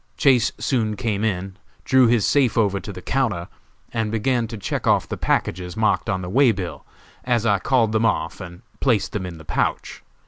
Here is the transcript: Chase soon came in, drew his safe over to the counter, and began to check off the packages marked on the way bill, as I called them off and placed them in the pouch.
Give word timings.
Chase 0.17 0.51
soon 0.57 0.95
came 0.95 1.23
in, 1.23 1.57
drew 1.85 2.07
his 2.07 2.25
safe 2.25 2.57
over 2.57 2.79
to 2.79 2.91
the 2.91 3.03
counter, 3.03 3.47
and 3.93 4.11
began 4.11 4.47
to 4.47 4.57
check 4.57 4.87
off 4.87 5.07
the 5.07 5.15
packages 5.15 5.77
marked 5.77 6.09
on 6.09 6.23
the 6.23 6.27
way 6.29 6.51
bill, 6.51 6.83
as 7.23 7.45
I 7.45 7.59
called 7.59 7.91
them 7.91 8.07
off 8.07 8.41
and 8.41 8.63
placed 8.79 9.11
them 9.11 9.27
in 9.27 9.37
the 9.37 9.45
pouch. 9.45 10.01